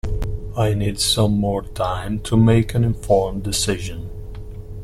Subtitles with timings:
[0.57, 4.09] I need some more time to make an informed decision.